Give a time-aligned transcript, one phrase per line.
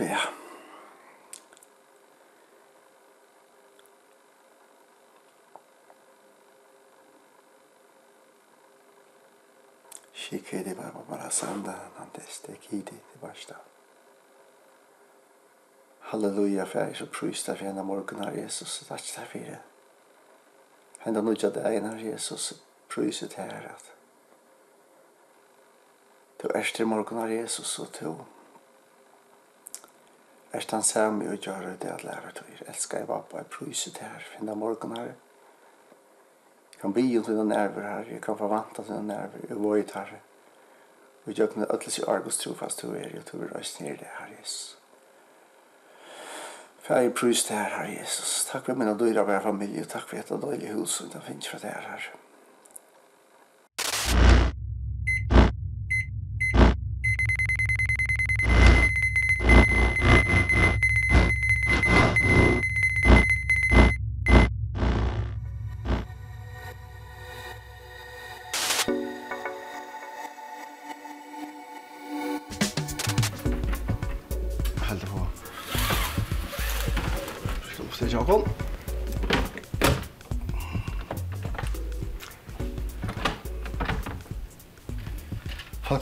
[0.00, 0.20] Ja.
[10.12, 13.54] Shike de baba bara sanda han teste kidi det varsta.
[16.00, 19.58] Halleluja fær så prøyst der henne morgen her Jesus takk der for det.
[21.04, 22.52] Henne nødja deg, einar Jesus
[22.88, 23.92] prøyst her at.
[26.42, 28.16] Du er til morgen her Jesus og to
[30.52, 32.62] er den samme og gjør det at lærer tøyer.
[32.68, 35.12] Elsker jeg pappa, jeg prøyser det her, finner morgen her.
[36.72, 39.68] Jeg kan bli til noen nerver her, jeg kan forvante til noen nerver, jeg var
[39.68, 40.12] vøyt her.
[41.26, 44.08] Og jeg kan ødelig si argos trofast du er, og du vil røyse ned det
[44.18, 44.78] her, Jesus.
[46.80, 48.48] Fær jeg prøyser det her, Jesus.
[48.50, 51.22] Takk for min og dyra av familie, takk for et av døylig hus, og det
[51.26, 52.29] finnes for det her, Herre.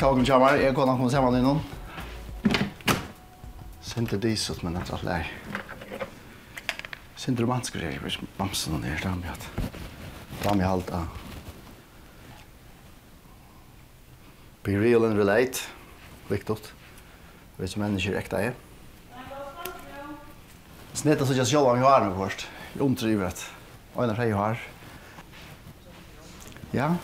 [0.09, 0.57] kaken kommer.
[0.57, 1.61] Jeg kan komme sammen med noen.
[3.85, 5.33] Sinte disot, men etter er lær.
[7.19, 9.49] Sinte romansker jeg, hvis mamsen og nere damer hatt.
[10.45, 11.09] Damer hatt av.
[14.65, 15.69] Be real and relate.
[16.29, 16.73] Viktigt.
[17.59, 18.55] Vi som människor äkta är.
[20.93, 22.49] Snetta så just själva mig har nu först.
[22.73, 23.51] Jag omtriver att.
[23.95, 24.59] Och när jag har.
[26.71, 26.95] Ja.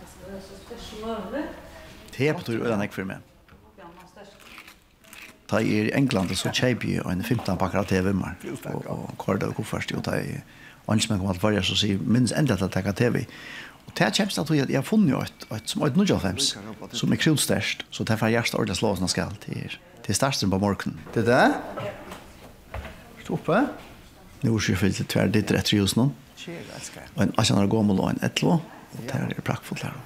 [0.00, 1.49] Alltså det är så speciellt
[2.20, 3.26] te betyr øyne jeg for meg.
[5.50, 8.36] Da jeg i England, så kjøper jeg en 15 pakker av TV-mer.
[8.70, 10.44] Og, og korda og koffert, og da jeg
[10.90, 13.24] ønsker meg om alt så sier minns endelig at jeg takker TV.
[13.86, 16.50] Og det er kjemst at jeg har funnet et, et som er 95,
[16.92, 20.50] som er krulstørst, så det er for hjertet ordentlig slå som skal til, til størsten
[20.50, 21.00] på morgenen.
[21.14, 22.76] Det er det?
[23.24, 23.64] Stå oppe.
[24.44, 26.14] Nå er jeg fyllt til tverditter etter hos noen.
[27.16, 28.60] Og en 18 år gammel og en 11
[28.90, 29.98] Og det er praktfullt her.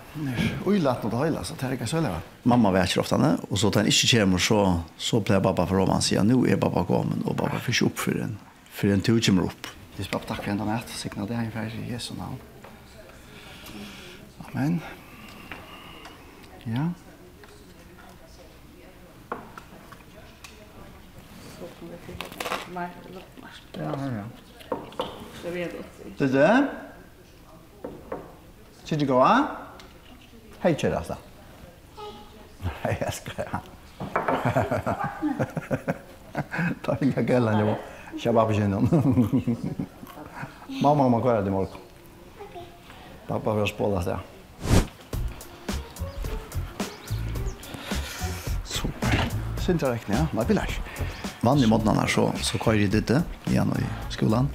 [0.67, 2.03] Og i laten og det høyla, så det er ikke så.
[2.45, 3.17] Mamma var ikke ofte,
[3.49, 4.59] og så da han ikke kommer, så,
[5.00, 8.21] så pleier pappa for Roman sier, nå er pappa kommet, og pappa får opp for
[8.27, 8.37] en,
[8.69, 9.71] for en tur kommer opp.
[9.97, 12.37] Jesus, pappa, takk for en dag sikna det er en ferdig i Jesu navn.
[14.45, 14.81] Amen.
[16.69, 16.91] Ja.
[21.56, 23.22] Så kommer det
[23.75, 24.25] Ja, ja.
[25.43, 26.11] Det vet du.
[26.19, 26.84] Det er det?
[28.84, 29.47] Should you go on?
[30.61, 31.15] Hej kjører altså.
[32.83, 33.59] Hei, jeg skal ha.
[36.84, 37.77] Ta ikke gælden, jeg må.
[38.21, 38.84] Kjøp på kjønnen.
[40.84, 41.81] Mamma må kjøre til morgen.
[43.25, 44.19] Pappa får spåla seg.
[48.69, 49.25] Super.
[49.65, 50.28] Sintra rekne, ja.
[50.37, 50.77] Nei, vi lær.
[51.45, 54.53] Vanlig måten han er så, så kører jeg dette, igjen i skolan.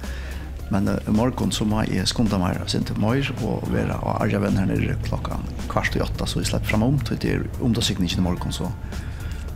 [0.70, 4.22] Men uh, i morgen så må jeg skunde meg sin til mor og være og
[4.22, 7.32] arja venn her nere klokka kvart og åtta, så jeg slipper frem om til det
[7.34, 8.70] er om i morgen, så,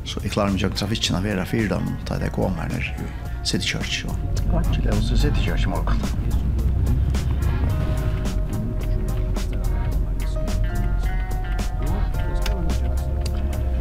[0.04, 2.98] så jeg klarer meg ikke trafikken av være fire dem da jeg kommer her nere
[2.98, 4.04] i City Church.
[4.08, 4.16] Og...
[4.50, 6.00] Takk til oss også City Church i morgen.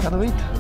[0.04, 0.53] Kan du vite?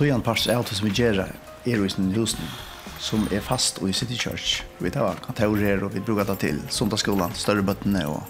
[0.00, 1.18] tøyan parts av det som vi gjør
[1.68, 2.46] er i sin husen
[3.00, 4.62] som er fast och i City Church.
[4.78, 8.22] Vi tar kontorer her, og vi bruker det til sundagsskolan, større bøttene og,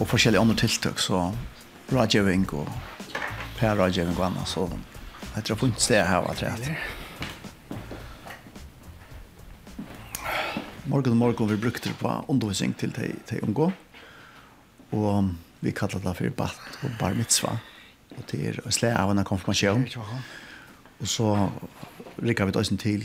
[0.00, 1.30] og forskjellige andre tiltøk, så
[1.92, 2.66] rådgjøring og
[3.60, 4.66] pærådgjøring og annet, så
[5.36, 6.76] jeg tror på en sted her var det
[10.86, 13.72] Morgon Morgen og morgen vi brukte det på undervisning til de, de omgå,
[14.90, 17.62] og vi kallet det for bat og bar mitzvah
[18.16, 19.86] og det er en slag av en konfirmasjon.
[21.02, 21.28] Og så
[22.22, 23.04] rikker vi det til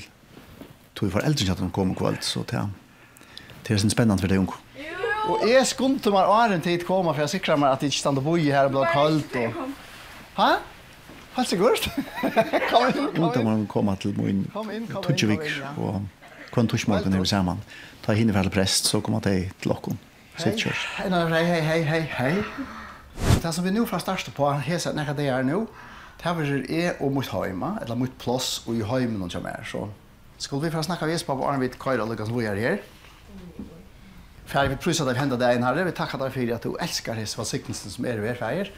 [0.98, 2.72] tog for eldre at de kom kvalt, så det er,
[3.68, 4.64] det er spennende for det unge.
[5.28, 8.00] Og jeg skunte meg åren til å komme, for jeg sikrer meg at jeg ikke
[8.00, 9.36] stand og bor her og ble kaldt.
[9.42, 9.58] Og...
[10.38, 10.52] Hæ?
[11.38, 11.90] Helt sikkert?
[12.72, 13.20] kom inn, kom inn.
[13.28, 14.46] Ungdommerne kom til min
[15.04, 15.44] Tudjevik,
[15.76, 16.08] og
[16.56, 17.62] kvann Tudjevik er vi sammen.
[18.06, 20.00] Ta hinne for prest, så kom jeg til åkken.
[20.38, 20.54] Hei,
[21.04, 22.34] hei, hei, hei, hei.
[23.42, 25.68] Det som vi nu får starta på, hesa nekka det er nu,
[26.18, 29.64] det här er og mot heima, eller mot plats og i hemmen och mer.
[29.64, 29.90] Så
[30.38, 32.78] skulle vi få snakka vis på vad vi kör och Lucas er her.
[34.46, 35.84] Färg vi prövar att hända deg inn herre.
[35.84, 38.72] Vi takkar deg för at du elskar his välsignelsen som er är över färger.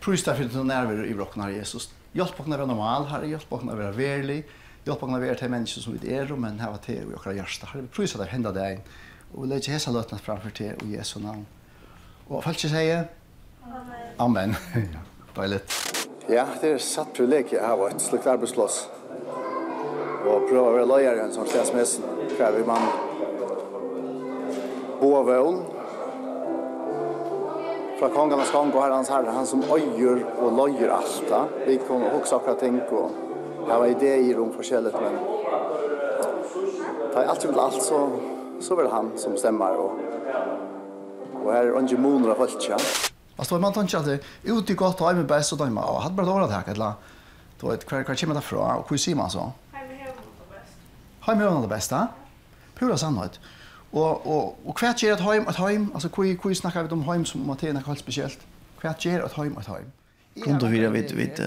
[0.00, 1.90] deg för at du nærver i brokken herre Jesus.
[2.12, 3.26] hjelp oss när vi normal, herre.
[3.26, 4.44] hjelp oss när vi är värlig.
[4.84, 7.14] Hjälp oss när vi är till människor som vi er, men her var til och
[7.14, 7.66] okra hjärsta.
[7.66, 8.82] Herre, vi prövar att hända deg inn,
[9.34, 11.46] og vi lägger hesa lötnas framför til i Jesu navn.
[12.28, 13.04] Og folk sig säger,
[14.16, 14.54] Amen.
[14.74, 15.00] ja,
[15.42, 15.72] deiligt.
[16.26, 18.88] Ja, det er satt privileg jag har varit slikt arbetsplats.
[20.24, 22.00] Og prøve å være løyere sån sted som helst.
[22.36, 22.86] Kräver man
[25.04, 25.58] av vån.
[27.98, 31.32] Fra kongarnas kong og herrans herre, han som öjer och lojer allt.
[31.66, 33.10] Vi kan også akkurat tenke og
[33.68, 35.18] ha ideer om forskjellet, men
[37.14, 38.08] ta allt ut alt, så
[38.60, 39.98] så er det han som stämmer og
[41.44, 42.76] och här är ikke månader av folk, ja.
[43.36, 46.26] Alltså man tänker att ut i gott hem är bäst och då man hade bara
[46.26, 46.92] dåligt här eller
[47.60, 49.52] då ett kvar kvar kommer därifrån och hur ser man så?
[49.72, 50.08] Hem är det
[50.50, 50.76] bästa.
[51.20, 52.08] Hem är det bästa.
[52.78, 53.40] Pura sannhet.
[53.90, 57.04] Och och och kvart ger ett hem ett hem alltså hur hur snackar vi om
[57.04, 58.38] hem som Martina kallt speciellt.
[58.80, 59.90] Kvart ger ett hem ett hem.
[60.44, 61.40] Kunde vi vet vet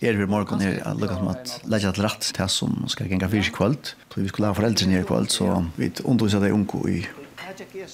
[0.00, 3.52] er vi morgon här att lucka att lägga ett rätt till som ska gänga fisk
[3.52, 3.76] kväll.
[4.08, 7.06] Tror vi skulle ha föräldrar ner kväll så vi undervisar det unko i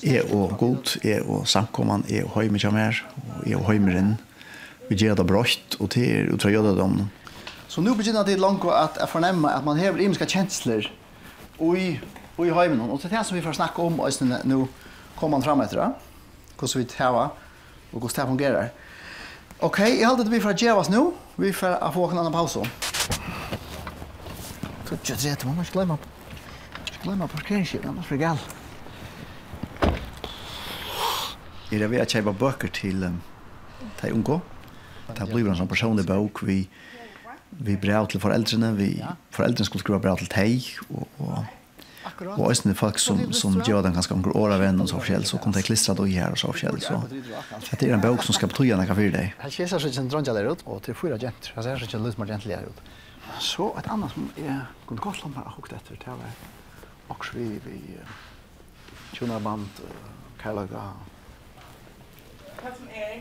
[0.04, 4.16] er og god, er og samkomman, er og høymer kommer, og er og høymeren.
[4.88, 7.06] Vi gjør det brått, og til er utra gjødda dem.
[7.68, 10.86] Så nå begynner det langt at jeg fornemmer at man hever imenska kjensler
[11.60, 11.86] i,
[12.38, 12.90] i høymen.
[12.90, 14.66] Og det er det som vi får snakke om, og nå
[15.16, 15.92] kommer man frem etter det.
[16.56, 18.68] Hvordan vi tar og hvordan det fungerer.
[19.60, 21.02] Ok, jeg halte det vi får gjøre oss nå.
[21.40, 22.64] Vi får få en annen pause.
[24.86, 25.98] Så tjøtt rett, man må ikke glemme.
[27.02, 28.65] Glemme parkeringsskivet, annars blir galt
[31.70, 33.18] er det ved at kjøpe bøker til um,
[34.02, 34.40] de unge.
[35.16, 36.64] Det blir en sånn personlig bøk vi,
[37.62, 38.90] vi brev til foreldrene, vi
[39.34, 41.44] foreldrene skulle skrive brev til deg, og, og,
[42.34, 45.40] og også folk som, som gjør den ganske unge året venn og så forskjell, så
[45.42, 46.80] kunne de klistre det i her og så forskjell.
[46.82, 47.00] Så
[47.78, 49.34] det er en bøk som skal betyde noe for deg.
[49.42, 51.88] Her kjeser seg ikke en dronja der ut, og til fyra jenter, altså her er
[51.88, 52.94] ikke en lutmar jenter der ut.
[53.42, 57.48] Så et annet som jeg kunne godt lande meg hukket etter, det var også vi,
[57.66, 57.98] vi,
[59.14, 59.82] Tjona band,
[60.40, 60.88] Karlaga,
[62.66, 63.20] hva som er...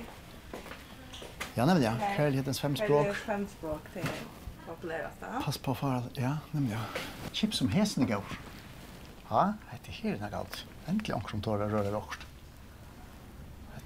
[1.56, 1.94] Ja, nemlig, ja.
[2.18, 2.89] Kærlighetens fem språk.
[2.89, 4.24] Kærlighetens fem språk, det er
[4.65, 5.42] populærast, ja.
[5.45, 7.03] Pass på for ja, nemlig, ja.
[7.33, 8.38] Chips som hesen i går.
[9.30, 10.65] Ja, det er her nok alt.
[10.89, 12.27] Endelig anker som tårer rører råkst.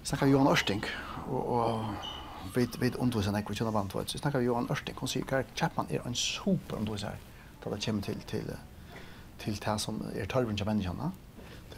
[0.04, 0.84] Snakka Johan Ørsting,
[1.28, 4.12] og, og vet, vet underviser nekker, kjenner vant, vet.
[4.12, 7.20] Så snakka Johan Ørsting, hun sier Gerd Chapman er en super underviser
[7.60, 8.54] da det kommer til, til,
[9.40, 11.12] til, det som er tarven til menneskene.
[11.12, 11.29] Ja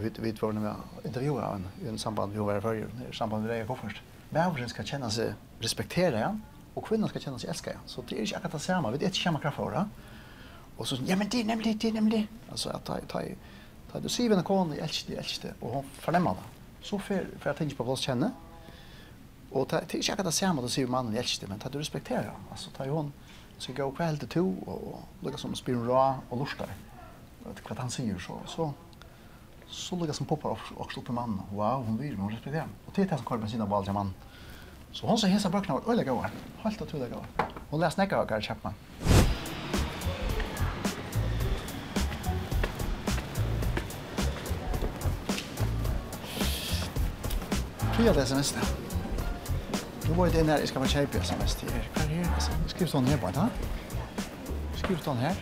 [0.02, 3.44] vi vi var när vi intervjuade han i en samband vi var förr i samband
[3.44, 4.02] med det jag först.
[4.30, 6.38] Männen ska känna sig respektera ja?
[6.74, 7.74] och kvinnan ska känna sig älskad.
[7.74, 7.80] Ja?
[7.86, 9.90] Så det är inte akkurat samma, vi det är inte samma kraft för det.
[10.78, 13.22] Och så ja men det är nämligen det är nämligen alltså att ta ta
[13.92, 16.86] ta du ser en kon älskar älskar och hon förnämmer det.
[16.88, 18.32] Så för för att tänka på vad känner.
[19.52, 22.32] Och ta det är inte akkurat samma då ser mannen älskar men ta du respektera.
[22.52, 23.14] Alltså ta ju hon
[23.58, 26.68] så går kväll till to och lukar som spinner och lustar.
[27.52, 28.74] Att kvart han säger så så
[29.72, 31.42] så lukar som poppar också upp en man.
[31.52, 32.68] Wow, hon vill, hon respekterar.
[32.86, 34.14] Och det är det som kommer med sina val till man.
[34.92, 36.30] Så hon som hesa böckerna var öliga gåar.
[36.62, 37.26] Helt otroliga gåar.
[37.70, 38.74] Hon läste näka av Gary Chapman.
[47.98, 48.68] Fyra det sms det.
[50.10, 51.90] Nu var det när jag ska vara tjej på sms till er.
[51.96, 52.70] Vad är det?
[52.70, 53.50] Skriv stånd här bara, va?
[54.76, 55.36] Skriv stånd här.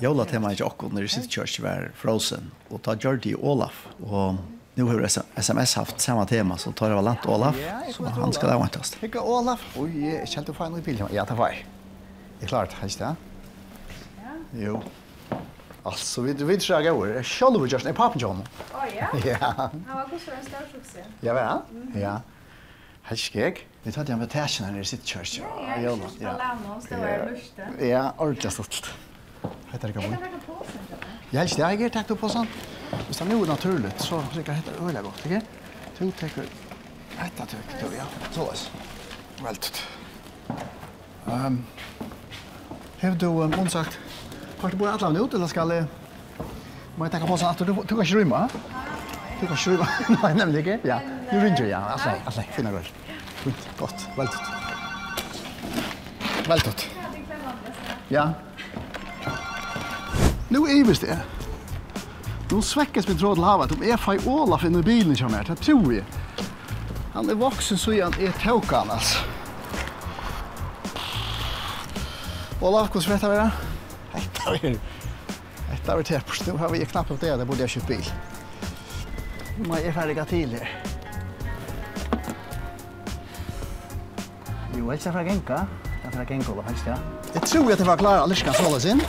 [0.00, 4.34] Jola tema i Jokko när City Church var Frozen och ta Jordi Olaf och
[4.74, 7.56] nu har SMS haft samma tema så tar det var lant Olaf
[7.92, 8.96] så han ska där väntas.
[9.00, 9.76] Hicka Olaf.
[9.76, 11.08] Oj, jag kände fan i bilden.
[11.12, 11.54] Ja, det var.
[12.38, 13.14] Det är klart, hej där.
[14.52, 14.82] Jo.
[15.82, 17.22] Alltså vi vi tror jag går.
[17.22, 18.42] Shall we just a pop John?
[18.72, 19.06] Oh ja.
[19.24, 19.70] Ja.
[19.86, 21.00] Han var god så en stor succé.
[21.20, 21.62] Ja, va?
[21.94, 22.20] Ja.
[23.02, 23.66] Hej skek.
[23.82, 25.44] Vi tar det med tärsen här i sitt kyrkja.
[25.82, 26.36] Ja, ja.
[27.80, 28.86] Ja, ordentligt stolt.
[29.72, 30.16] Heter det gammel?
[31.30, 32.50] Jag helst jag ger takt upp på sånt.
[33.06, 35.40] Hvis det er noe naturligt, så sikkert heter det øyla godt, ikke?
[35.98, 36.46] Tung teker,
[37.18, 38.06] hetta teker, du, ja.
[38.30, 38.70] Så er det.
[39.42, 39.80] Veltet.
[41.26, 41.64] Um,
[43.00, 43.98] Hev du, um, unnsagt,
[44.60, 45.86] har du bor atlan ut, eller skal jeg...
[46.96, 48.44] Må jeg tenke på sånn at du, du kan ikke rymma?
[49.40, 49.88] Du kan ikke rymma?
[50.22, 50.78] Nei, nemlig ikke.
[50.88, 51.82] Ja, du ringer, ja.
[51.96, 52.86] Atle, atle, finna gøy.
[53.42, 54.46] Fint, godt, Veltut.
[56.48, 56.86] Veltut.
[58.12, 58.28] Ja.
[60.54, 61.18] Nu ivist det.
[62.50, 63.72] Nu sväckas min tråd till havet.
[63.72, 66.04] Om jag får Olaf in i bilen som här, det tror jag.
[67.12, 69.18] Han är vuxen så han är tåkan alltså.
[72.60, 73.50] Olaf, hur svettar vi det?
[74.12, 74.78] Detta er
[75.70, 76.46] Detta er täpps.
[76.46, 78.12] Nu har vi knapt upp det, det borde jeg kjøpt bil.
[79.58, 80.70] Nu må jeg färdiga til her.
[84.78, 85.66] Jo, helst ska fra Genka.
[85.84, 86.96] Jag ska fråga Genka, Olaf, helst ja.
[87.34, 89.02] Jeg tror att det var klara alldeles kan sålas in.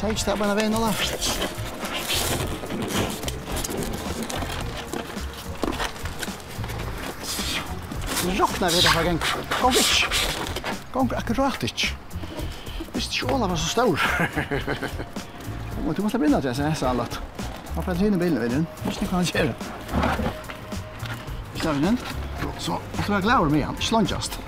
[0.00, 0.88] Sæk stabbarna vein, Ola.
[8.24, 9.20] Vi råkna vi det her gang.
[9.60, 10.16] Gong ikk.
[10.94, 11.90] Gong akkurat ikk.
[12.94, 14.06] Visst ikke Ola var så stor.
[15.84, 17.20] Og du måtte begynne til SNS allat.
[17.74, 18.64] Hva fyrir hinn i bilen, vet du?
[18.86, 19.52] Visst ikke hva han kjer.
[21.60, 22.00] Slav den.
[22.56, 23.84] Så, jeg tror jeg glæver med.
[23.84, 24.40] Slåndjast.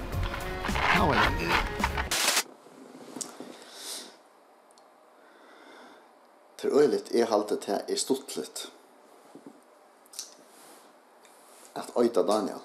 [6.72, 8.72] øyligt er haltet til er stuttlet.
[11.74, 12.60] At øyta Daniel.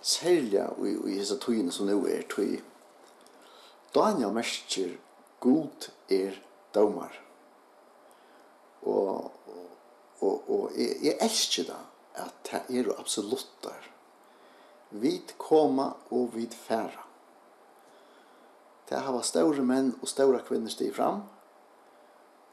[0.00, 2.60] Særlig i, i disse tøyene som nå er tøy.
[3.94, 4.96] Daniel merker
[5.40, 6.32] god er
[6.74, 7.12] domar.
[8.82, 9.32] Og,
[10.20, 11.82] og, og jeg, jeg elsker det
[12.16, 13.90] at det er absolutt der.
[14.90, 17.02] Vid koma og vid færa.
[18.88, 21.24] Det har vært store menn og store kvinner stig fram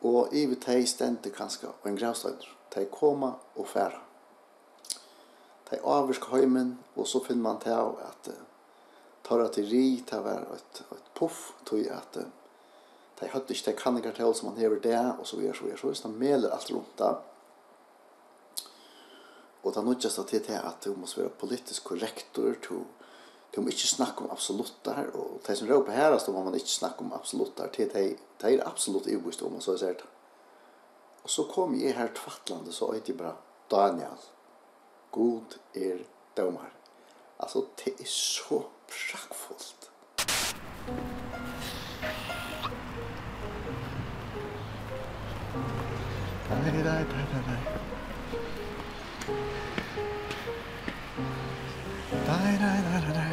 [0.04, 2.50] og i vi tei stendte kanska og en gravstøyder.
[2.74, 4.02] Tei koma og færa.
[5.70, 8.40] Tei avvirk høymen, og så finner man tei av at uh,
[9.24, 12.28] tarra til ri, tei var et, et puff, tog at uh,
[13.20, 15.80] tei høtt ikke tei kanningar tei som man hever det, og så videre, så videre,
[15.80, 17.14] så videre, så meler alt rundt da.
[19.64, 22.84] Og det er nødvendig at det er at du må være politisk korrektor, du
[23.56, 26.74] de må ikke snakke om absolutter, og de som råper her, så må man ikke
[26.74, 28.06] snakke om absolutter, til de,
[28.42, 30.10] de er absolutt ubevist om, og så er det.
[31.24, 33.36] Og så kom jeg her tvattlande, så er det bare,
[33.72, 34.18] Daniel,
[35.12, 36.02] god er
[36.38, 36.72] domar.
[37.40, 39.90] Altså, det er så prakkfullt.
[46.50, 47.60] Nei, nei, nei, nei, nei.
[52.28, 53.33] Nei, nei, nei, nei, nei.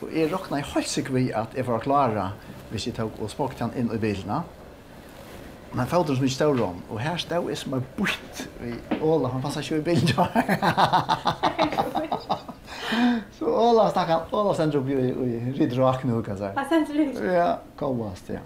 [0.00, 2.30] Og jeg råkna i helt sikker vi at jeg var klara
[2.70, 4.38] hvis jeg tok og smakte han inn i bilene.
[5.74, 9.28] Men faderen som ikke stod om, og her stod jeg som er bort i Åla,
[9.30, 10.08] han passet ikke i bilen.
[13.38, 14.96] så Åla stakk han, Åla sender opp i
[15.58, 16.50] rydder og kan jeg si.
[16.56, 17.20] Han sender ut?
[17.36, 18.40] Ja, kommast, ja.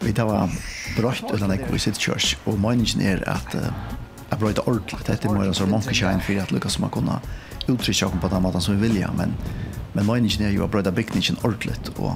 [0.00, 0.50] Vi tar var
[0.96, 3.70] brøtt eller nekk vi sitt kjørs, og meningen er at uh,
[4.36, 7.20] jeg bröt ordentlig det är mer så mange shine för att lykkes man kunna
[7.68, 9.34] oss på den maten som vi vill men
[9.92, 12.12] men meningen är ju att bröta bygningen ordentlig, och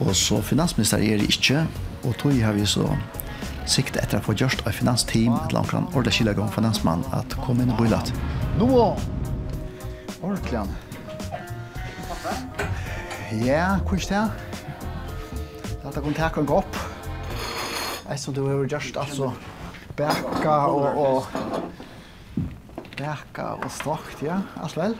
[0.00, 1.66] och så finansminister er det ikke,
[2.02, 2.96] och då har vi så
[3.66, 7.34] sikte efter att få gjørst av finansteam ett långt kan ordentligt om finansmann, finansman att
[7.46, 8.12] komma in och bullat.
[8.58, 8.64] Nu
[10.22, 10.58] Ordentlig,
[13.46, 14.28] Ja, kvist här.
[15.84, 16.76] Lata en gå upp.
[18.10, 19.32] Alltså du har just alltså
[19.96, 21.24] Berka og, og
[22.96, 24.40] Berka og Stokt, ja.
[24.62, 24.96] Alt vel?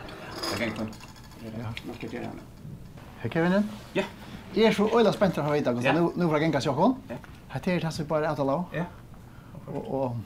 [0.51, 2.29] Det kan jeg Ja.
[3.23, 3.71] Hei Kevin?
[3.95, 4.05] Ja.
[4.57, 6.97] Jeg er så øyla spent til å ha vite, nu nu får jeg gengas jokken.
[7.49, 8.65] Hette er det som vi bare avtaler av.
[8.75, 8.85] Ja.
[9.67, 10.17] Og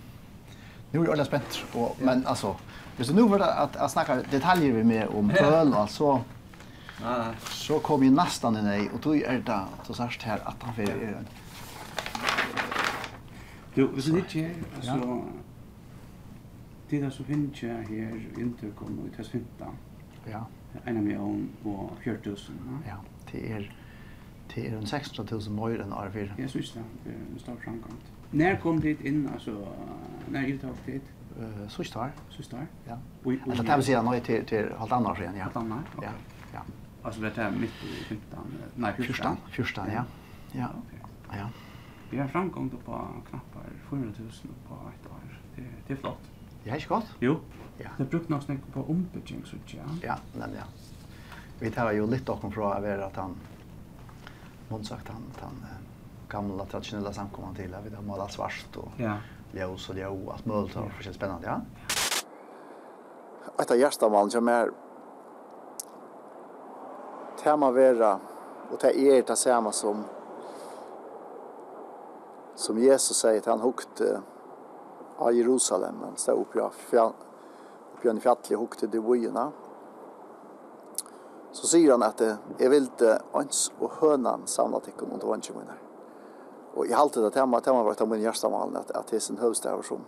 [0.93, 2.57] nu är jag spänt och men alltså
[2.99, 5.91] just nu var det att att snacka detaljer vi med om Pöl och
[7.51, 10.83] så kom ju nästan in i och då är det så här att han för
[13.77, 15.23] Du, hvis det ikke er, altså,
[16.91, 19.47] det der så finnes jeg her, interkom i tess 15,
[20.27, 20.41] ja.
[20.87, 22.93] en av million og 4000, ja.
[22.93, 22.97] Ja,
[23.33, 23.65] det er,
[24.55, 26.29] det er en 600.000 mer enn R4.
[26.39, 27.99] Jeg synes det, det er en stor framgang.
[28.33, 29.57] Når kom dit inn, altså,
[30.31, 31.13] når gitt av dit?
[31.35, 32.15] Uh, Sostar.
[32.31, 32.67] Sostar?
[32.87, 33.01] Ja.
[33.25, 35.37] Ui, ui, altså, det vil si at nå er til, til halvt annet år igjen,
[35.43, 35.51] ja.
[35.51, 36.03] Halvt annet, ok.
[36.03, 36.15] Ja,
[36.55, 36.67] ja.
[37.05, 39.15] Altså, det er midt i 15, nei, 14.
[39.15, 40.05] 14, 14, ja.
[40.55, 41.39] Ja, ja.
[41.39, 41.49] ja.
[42.15, 44.31] Vi har framgång på knappar 400 000
[44.69, 45.41] på ett år.
[45.57, 46.19] Det, det är flott.
[46.65, 47.05] Det är inte?
[47.19, 47.37] Jo.
[47.79, 47.89] Ja.
[47.97, 49.83] Det brukt nog snäck på ombygging så ja.
[50.03, 50.65] Ja, nej ja.
[51.59, 53.37] Vi tar ju lite också från att vara att han
[54.69, 55.67] hon sagt han han
[56.29, 59.17] gamla traditionella samkomman till vi har målat svart och ja.
[59.53, 61.61] ljus och ljus allt möjligt och så spännande, ja.
[63.57, 64.71] Att jag gästar som är
[67.43, 68.21] tema vera
[68.71, 70.05] och det är det samma som
[72.55, 74.23] som Jesus säger att han hukte
[75.17, 76.57] av Jerusalem, han stod upp
[78.05, 79.53] i en fjallig hukte de vojena.
[81.53, 82.23] Så säger han att
[82.59, 85.75] jag vill inte ens och hönan samla tecken och då inte mina.
[86.75, 89.39] Och i allt det tema, tema var det min hjärtamalen att, att det är sin
[89.39, 89.99] hövstäver som,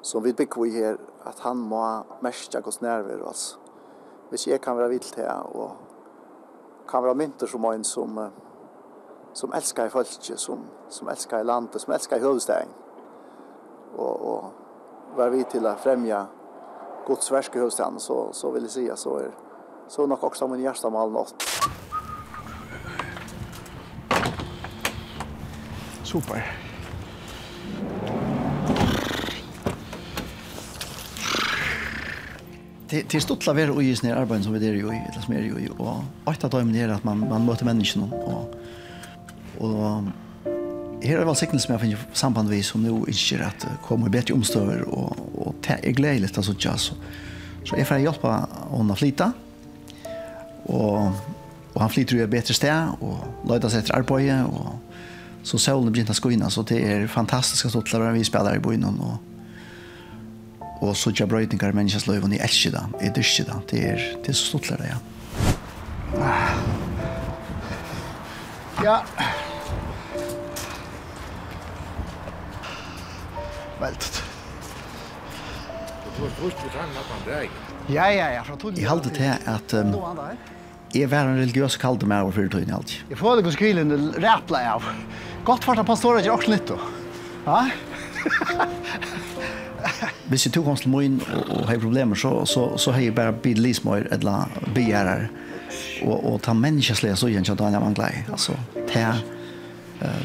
[0.00, 3.34] som vi bygger i här, att han må märka oss nerver och.
[4.30, 5.76] Hvis jeg kan være vilt her, og
[6.88, 8.18] kan være mynter som en som,
[9.34, 12.68] som elsker i folket, som som älskar landet, som älskar huvudstaden.
[13.96, 14.44] Och, och
[15.16, 16.26] var vi till att främja
[17.06, 19.30] Guds versk i huvudstaden så, så vill jag säga så är
[19.88, 21.34] så nok också min hjärsta mal något.
[26.02, 26.56] Super.
[32.88, 35.34] Det det står att och just när arbeten som vi där ju i eller som
[35.34, 38.54] är ju och att ta dem ner att man man möter människan och
[39.58, 40.02] och
[41.06, 44.34] her er vel sikkert som jeg finner samband vi som nå ikke at kommer bedre
[44.36, 46.98] omstøver og, og det er gledelig til å sitte så.
[47.66, 49.30] Så jeg får hjelpe henne å flytte
[50.66, 51.14] og,
[51.74, 54.74] og han flytter jo et bedre sted og løyder seg etter arbeidet og
[55.46, 58.62] så solen begynte å skoina så det er fantastisk å stå til vi spiller i
[58.62, 59.16] byen og
[60.84, 63.56] og så tja brøytingar menneskers løy og ni elsker det, jeg dyrker det.
[63.70, 65.00] Det er, det er så stort det ja.
[68.84, 69.00] Ja.
[73.80, 74.22] Veltet.
[76.16, 77.52] Du har spurt på trang natt andre egen.
[77.92, 78.42] Ja, ja, ja.
[78.74, 79.92] Jeg halte til at um,
[80.94, 83.04] jeg var en religiøs kalde med over fyrir tøyne alt.
[83.10, 84.82] Jeg får det skrilen ræpla av.
[85.44, 86.72] Godt for at pastorer ikke også litt,
[87.46, 87.60] Ja?
[90.30, 93.32] Hvis jeg tog hans til min og har problemer, så, så, så har jeg bare
[93.32, 95.28] bidd lismøyr eller begjerrer.
[96.02, 98.12] Og, og ta menneskeslige så igjen, kjent han jeg mangler.
[98.32, 98.52] Altså,
[98.88, 99.22] til,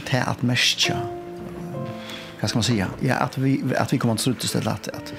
[0.07, 1.20] til at mennesker
[2.41, 2.87] vad ska man säga?
[2.99, 5.13] Ja, att vi att vi kommer att sluta ställa att att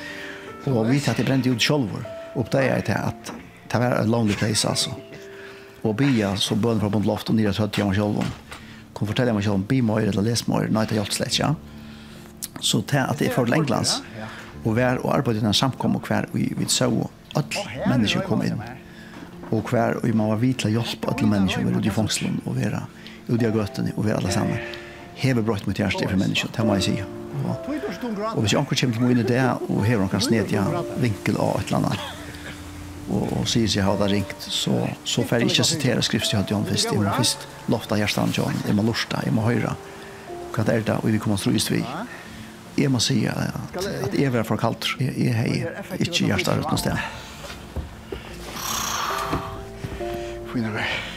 [0.65, 1.99] och vi tar det bränt ut själva.
[2.35, 3.33] Och det är det att
[3.69, 4.91] det var a lonely place alltså.
[5.83, 8.25] Och bia så bön från bond loft och ner så att jag själv.
[8.93, 11.43] Kom fortälja mig om bi mer eller läs mer när det hjälpt släcka.
[11.43, 11.55] Ja?
[12.61, 14.03] Så det att det är för Englands.
[14.65, 17.55] Och var och arbetet den samkom och kvar vi vi så att
[17.89, 18.63] människor kom in.
[19.51, 22.83] Och kvar och man var vitla hjälpa alla människor var ute i fångslund och vara
[23.27, 24.59] ute i götten och vera alla samman
[25.21, 26.97] hever brøtt mot hjertet for mennesker, det må jeg si.
[27.43, 27.69] Og,
[28.35, 30.65] og hvis jeg anker kommer til mine det, og hever noen sned ja,
[31.03, 32.11] vinkel av et eller annet,
[33.13, 36.57] og, og sier seg ha det ringt, så, så får jeg ikke sitere skriftstøyet til
[36.57, 36.93] Jan først.
[36.93, 39.75] Jeg må først lofta hjertet til John, jeg må lorsta, jeg må høyre.
[40.53, 41.83] Hva det er det, og vi kommer til å vi.
[42.77, 44.95] Jeg må si at, at jeg er for kaldt.
[45.01, 46.97] Jeg, jeg har ikke hjertet rundt noe sted.
[50.53, 51.12] Fy, vei.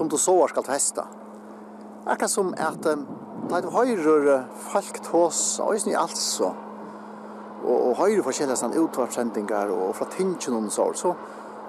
[0.00, 1.04] som du så skal du hesta.
[2.06, 2.86] Akkurat som at
[3.50, 6.54] da du høyrer folk tås, og i alt så,
[7.60, 11.12] og, og høyrer forskjellige sånn utvartsendinger og fra tingene og så, så,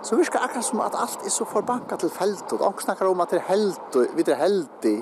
[0.01, 2.55] så virker det akkurat som at alt er så forbanket til feltet.
[2.61, 4.95] Og snakker om at det er heldig, vi er heldig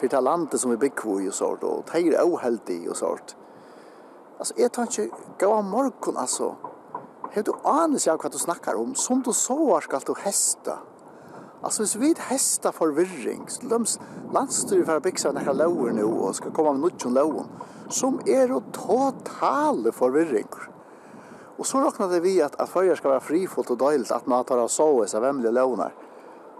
[0.00, 3.36] for det landet som vi bygger i og sånt, og det er også og sånt.
[4.40, 6.56] Altså, jeg tar ikke gav morgen, altså.
[7.30, 10.74] Hei du anes jeg hva du snakker om, som du så skal du heste.
[11.62, 13.84] Alltså hvis vi hesta forvirring, så de
[14.32, 17.46] landstyr for å bygge denne lover nå, og skal komme med noen lover,
[17.88, 20.50] som er å totale forvirring.
[21.56, 24.44] Og så råkna det vi at, at fyrir skal være frifullt og døylt, at man
[24.44, 25.96] tar av så såes vem vemlige lovnar.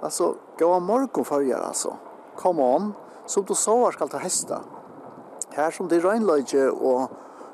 [0.02, 1.96] Altså, gå av morgon fyrir, altså.
[2.36, 2.90] Come on,
[3.26, 4.62] som du så skal ta hesta.
[5.56, 7.12] Her som det røgnløyge og,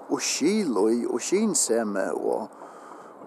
[0.09, 2.62] og kilo i, og kinseme, og,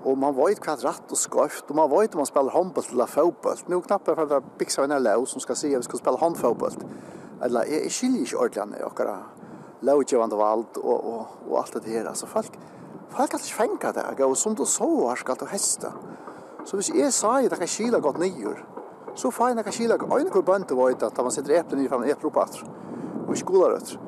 [0.06, 3.10] Og man vet kvart rett og skarft, og man vet om man spelar handboll eller
[3.10, 3.58] fotboll.
[3.68, 6.78] Nu knappar för att bixa en lås som skal si at vi skal spela handfotboll.
[7.44, 9.18] Eller jeg, jeg skiljer inte ordentligt och kara
[9.82, 12.08] lågevande vald og, og, og alt det her.
[12.08, 12.60] Altså, folk
[13.10, 15.91] folk har svänka det, og som du så har skatt och hästa.
[16.65, 18.58] Så hvis jeg sa at jeg kan skila godt nyer,
[19.15, 20.12] så får jeg det kan skila godt.
[20.12, 22.65] Og en kur bønt var at man sitter eplen i fram eplen på atr.
[23.28, 24.00] Og skolarøtter.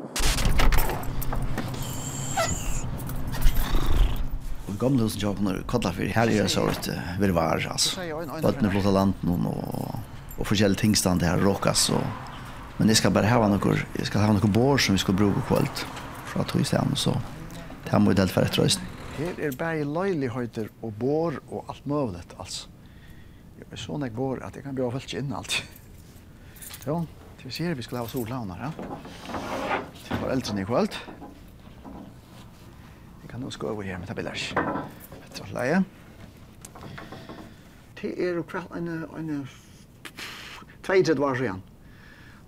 [4.79, 8.01] gamla husen jag när kalla för här är så att vi var alltså.
[8.41, 9.95] Vattnet flotta land nu och
[10.37, 12.01] och förskälla tingstand här rockas och
[12.77, 15.41] men det ska bara ha några jag ska ha några bor som vi ska bruka
[15.41, 15.85] kvällt
[16.25, 17.11] för att hysa dem så
[17.83, 18.79] det här måste helt för tröst.
[19.17, 22.69] Här är bara löjligheter och bor och allt möjligt alltså.
[23.59, 25.63] Jag är sån jag bor att jag kan bli avfällt in allt.
[26.85, 27.05] Ja,
[27.43, 28.83] det ser vi skulle ha solhavnar, ja.
[30.09, 30.97] Det var äldre ni kvällt
[33.37, 34.53] kan nå ska över här med tabellars.
[35.25, 35.83] Ett sånt läge.
[38.01, 39.47] Det er jo kväll en en
[40.81, 41.61] tredje var igen.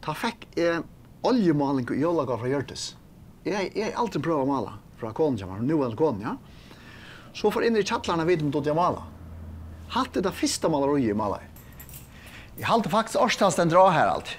[0.02, 0.80] Ta fick eh
[1.22, 2.96] oljemålning och jag lagar från Hjörtes.
[3.44, 6.28] Jeg har alltid prøvd å prova måla från Konja, men nu det Konja.
[6.28, 6.38] ja.
[7.34, 9.04] Så for inn i chattarna vid med Dotja Mala.
[9.90, 11.40] Hatt det da første maler maleriet Mala.
[12.58, 14.38] Jag halt faktiskt Årstas den drar här allt.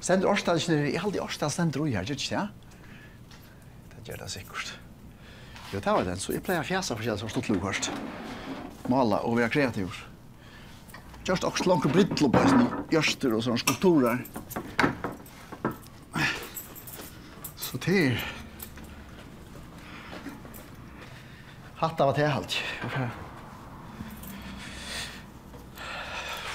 [0.00, 2.48] Sen Årstas, jag halt Årstas den drar här, tycker ikke
[3.90, 4.80] Det Det gjør det säkert.
[5.72, 7.90] Jo, det var den, så jeg pleier å fjæsa for kjellet som stått lukast.
[8.90, 9.94] Mala og være kreativ.
[11.28, 14.24] Just også langt brittel på sånne gjørster og sånne skulpturer.
[17.60, 18.18] Så til...
[21.78, 22.58] Hatta var til alt.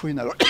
[0.01, 0.49] Fynar og...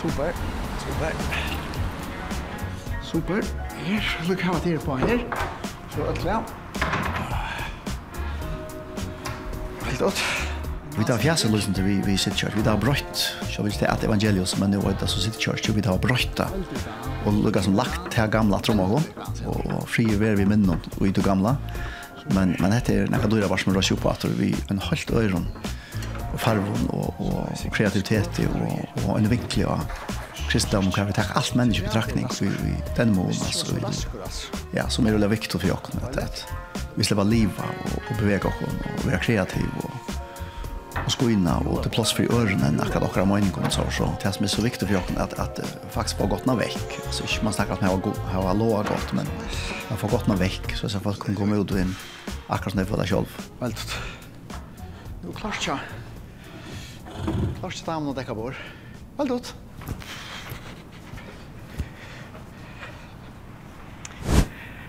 [0.00, 0.32] Super.
[0.80, 1.12] Super.
[3.02, 3.40] Super.
[3.84, 5.18] Her, lukk how det er på her.
[5.92, 6.46] Så alt vel.
[9.84, 10.22] Helt godt.
[10.96, 12.56] Vi tar fjæsa løsning til vi, vi sitter kjørt.
[12.56, 13.24] Vi tar brøtt.
[13.52, 16.40] Så vil det at evangeliet som er det så som sitter kjørt, vi tar brøyt
[17.26, 19.02] Og lukka som lagt til gamla trommago.
[19.44, 21.58] Og fri ver vi minnen og i det gamla.
[22.32, 25.46] Men, men dette er nekka dyra bare med røyser på at vi en halvt øyron
[26.36, 29.80] farvon og, og kreativitet og, og en vinklig og
[30.50, 33.82] kristendom kan vi ta allt menneske betraktning så i den mån alltså i,
[34.76, 36.46] ja som är det viktigt för oss att, att
[36.94, 39.90] vi släpper leva och, och bevega oss och, vara kreativ och
[41.04, 44.12] och sko in och till plats för öronen och akkurat åka med kom så så
[44.22, 47.44] det som är så viktigt för oss att att faktiskt få gottna veck alltså inte
[47.44, 49.26] man snackar att man har gott men
[49.88, 51.94] man får gottna veck så så folk kan komma ut och in
[52.46, 53.26] akkurat när för dig själv.
[53.58, 53.78] veldig
[55.22, 55.78] Nu klart jag.
[57.60, 58.56] Lars damen og dekka bor.
[59.18, 59.50] Vel dot.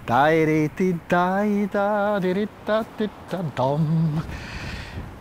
[0.08, 4.22] Dairi ti dai da diri da ditta dom.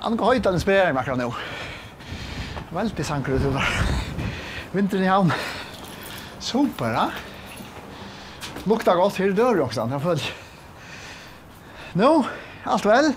[0.01, 1.31] Han går høyt av den spiller meg akkurat nå.
[2.71, 3.73] Veldig sanker ut der.
[4.71, 5.35] Vinteren i havn.
[6.39, 7.09] Super, ja.
[8.71, 10.31] Lukta godt her dør jo også, jeg føler.
[11.99, 12.13] Nå,
[12.71, 13.11] alt vel?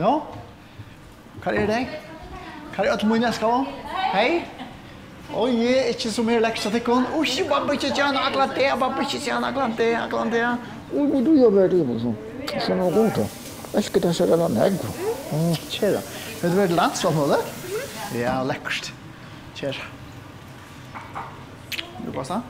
[0.00, 0.08] Nå?
[0.08, 0.14] No?
[1.42, 1.78] Hva er det?
[2.76, 3.64] Hva er alt mine skal?
[4.12, 4.44] Hei?
[5.34, 7.06] Og jeg er ikke som her leksa til kon.
[7.16, 10.44] Og ikke bare ikke tjene akkurat det, bare ikke tjene akkurat det, akkurat det.
[10.92, 12.14] Og men du jobber det, liksom.
[12.60, 13.26] Så nå går da.
[13.74, 14.78] Jeg skal ta seg den her.
[15.72, 16.02] Kjære.
[16.42, 17.40] Vet du hva er det landslag nå, det?
[18.20, 18.92] Ja, lekkert.
[19.58, 19.86] Kjære.
[22.06, 22.42] Du passa?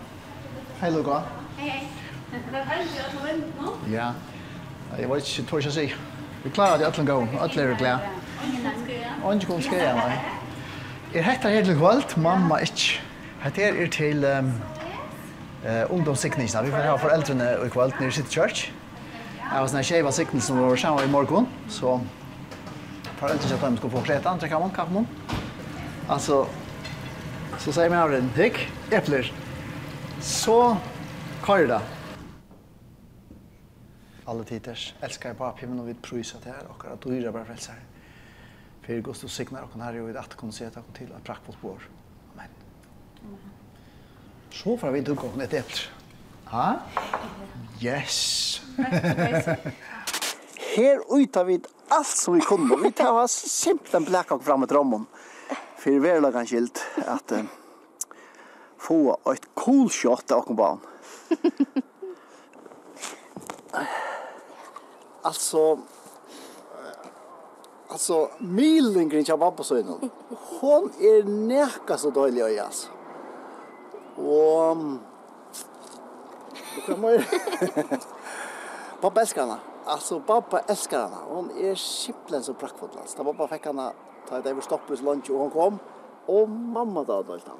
[0.81, 1.22] Hei, Luka.
[1.59, 1.87] Hei, hei.
[2.33, 3.76] Det er veldig at du venter nå.
[3.92, 4.12] Ja.
[4.98, 5.87] Jeg var ikke tors å si.
[6.42, 7.22] Vi klarer det alle gå.
[7.40, 8.21] Alle er glede.
[9.22, 10.16] Og ikke kom skreia meg.
[11.14, 13.02] Er hetta her til kvöld, mamma ikke.
[13.42, 14.48] Hetta her er til um,
[15.62, 16.62] uh, ungdomssikningsna.
[16.62, 18.72] Vi får ha foreldrene i Kvalt nere i City Church.
[19.44, 21.46] Jeg var sånne skjeva sikning som var sammen i morgen.
[21.68, 22.00] så
[23.20, 25.06] foreldrene ikke at de skulle få kleta, trekka mån, kaffe mån.
[26.11, 26.46] Altså,
[27.58, 28.58] så sier vi min avren, hikk,
[28.90, 29.30] epler.
[30.20, 30.76] Så
[31.44, 31.80] kvar det.
[34.26, 37.46] Alle tiders, elskar jeg bare papi, men vi prøysa til her, okkar at du bare
[37.46, 37.91] frelsar
[38.82, 41.40] för Guds du signar och här och att kunna se att kom till att prack
[41.46, 41.88] vårt bor.
[42.34, 42.48] Amen.
[44.50, 45.76] Så får vi tugga om ett äpple.
[46.44, 46.76] Ha?
[47.80, 48.60] Yes.
[50.76, 52.76] Her utar vi allt som vi kunde.
[52.76, 55.06] Vi tar oss simpelthen blekak fram et rommon.
[55.76, 57.42] For vi er lagan skilt at uh,
[58.78, 60.78] få et cool shot av okken barn.
[65.22, 65.78] altså,
[67.92, 70.11] Alltså milingrin jag var på så innan.
[70.61, 72.88] Hon är näka så dålig jag alltså.
[74.16, 74.76] Och
[76.76, 77.28] Och kommer
[79.00, 79.57] Pappa älskar henne.
[79.85, 81.16] Alltså pappa älskar henne.
[81.28, 82.88] Hon är simpelthen så praktfull.
[83.00, 83.24] Alltså.
[83.24, 83.92] Pappa fick henne
[84.28, 85.78] ta ett över stoppet lunch och hon kom.
[86.26, 87.59] Och mamma då då han.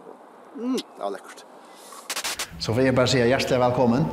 [0.64, 1.45] Mm, det var läckert.
[2.61, 4.05] Så får jag bara säga hjärtligt välkommen.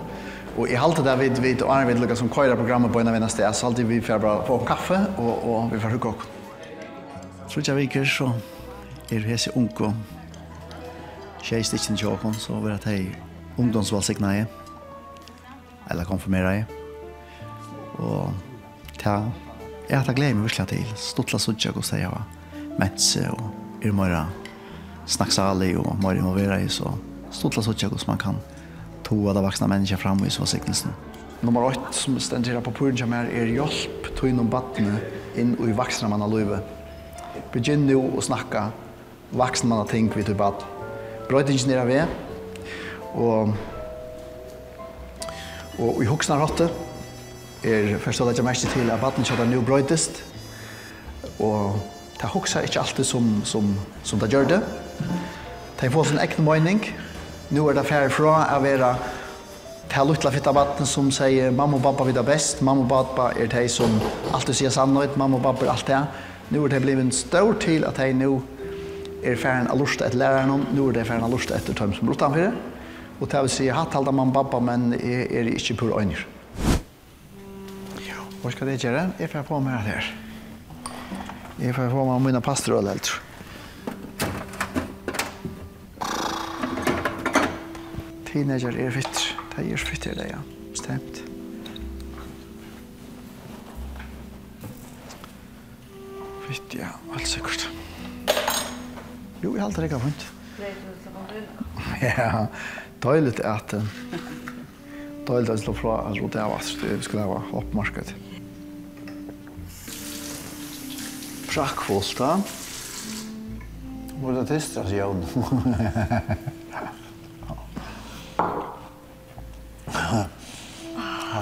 [0.57, 3.15] Og i halte där vid vid og Arvid lukka som kör programmet på en av
[3.15, 6.13] en sted, så alltid vi får bara få kaffe og, og vi får hugga.
[7.47, 8.31] Så jag viker så
[9.11, 9.93] er hese så unko.
[11.41, 13.15] Tjej sticken jokon så vill att hej
[14.39, 14.45] i,
[15.89, 16.63] Eller konfirmera i.
[17.97, 18.33] Og
[18.97, 19.23] ta
[19.89, 22.23] jeg har glede meg virkelig til, stottla sutja och säga var
[22.77, 23.41] Metse og
[23.81, 24.27] är mera
[25.05, 26.93] snacksalig och mera involverad i så
[27.31, 28.35] stottla sutja som man kan
[29.09, 30.45] to av de vuxna människor fram i så.
[31.41, 34.97] Nummer 8 som ständer här på puren som er, er hjelp til inom battene
[35.39, 36.59] inn i vaksne mann av löve.
[37.53, 38.65] Begynn nu snakke
[39.31, 40.65] vaksne mann av ting vid typ att
[41.29, 42.07] bröt er ved,
[43.15, 43.53] og
[45.79, 46.69] og i huxna rotte
[47.63, 50.23] er først og jag mest til at vattnet ska nu brötest
[51.39, 51.79] og
[52.19, 54.61] ta hoksa ikke alltid som som som det gjorde.
[55.77, 56.83] Ta få sin egen mening
[57.49, 58.87] Nu er det færre fra å være
[59.89, 63.47] til lutla fitta vatten som sier mamma og pappa vet best, mamma og pappa er
[63.49, 63.95] de som
[64.37, 66.01] alltid sier sannhet, mamma og pappa er alt det.
[66.53, 68.35] Nu er det blitt en stor til at de nå
[69.25, 72.11] er færen av lusta etter læreren nå er det færen av lusta etter tøym som
[72.11, 72.51] lortan for det.
[73.19, 76.21] Og det vil si, hatt halda mamma og pappa, men er, er ikke pur øyner.
[78.05, 79.07] Ja, hva skal det gjøre?
[79.17, 80.11] Jeg får på meg her.
[81.57, 83.25] Jeg får på meg mine pastrøl, eller tror.
[88.39, 89.19] teenager er fitt.
[89.51, 90.37] Det er fitt i det, ja.
[90.77, 91.17] Stemt.
[96.47, 96.93] Fitt, ja.
[97.11, 97.65] Alt sikkert.
[99.43, 100.27] Jo, jeg halte det ikke vondt.
[101.99, 102.45] Ja,
[103.03, 103.73] døylet er at
[105.27, 108.13] døylet er slå fra at det er vast det vi skulle ha oppmarked.
[112.19, 112.31] da.
[114.19, 116.47] Hvor er det tistra, sier hun.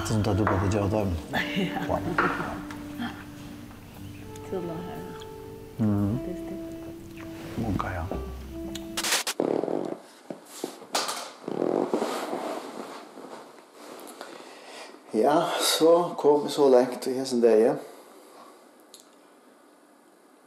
[0.08, 1.10] Sånn at du kan ikke dem.
[1.60, 1.98] Ja.
[4.46, 5.26] Til å høre.
[5.84, 6.14] Mm.
[7.60, 8.04] Munka, ja.
[15.12, 17.76] Ja, så kom vi så lengt i hessen deg.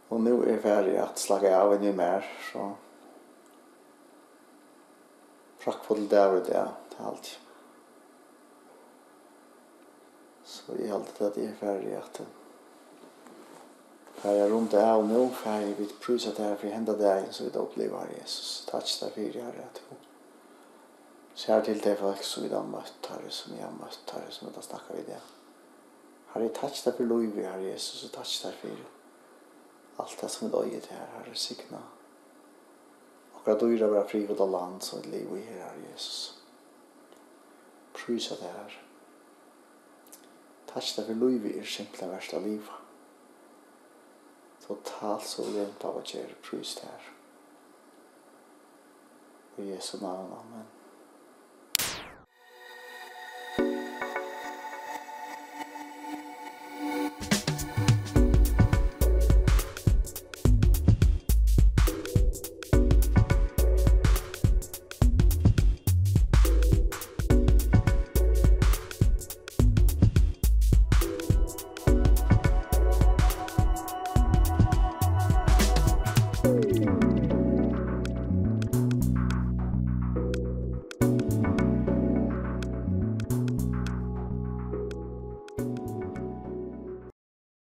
[0.09, 2.71] Og nå er jeg ferdig at slaga av en ny mer, så...
[5.61, 7.33] Prakk på det der og det, det er alt.
[10.61, 12.21] Så jeg halte at jeg er ferdig at
[14.21, 16.99] her er rundt det av nå, for jeg vil prøve at det her for hendet
[17.01, 18.49] deg, så vi opplever Jesus.
[18.69, 20.01] Takk deg for jeg er at hun
[21.41, 24.47] ser til det folk som vi har møtt her, som vi har møtt her, som
[24.47, 25.21] vi har snakket i det.
[26.35, 30.51] Herre, takk deg for lov, Herre Jesus, og takk deg for alt det som vi
[30.53, 31.81] døg i det her, Herre, sikna.
[33.39, 36.21] Akkurat dyra våra frihålla land som vi lever i her, Herre Jesus.
[37.97, 38.90] Prysa det her, Herre
[40.73, 42.77] Tachta for livet er simpla verst av livet.
[44.63, 47.09] Totalt så lent av at å gjøre prøyst her.
[49.59, 50.69] I Jesu navn, Amen.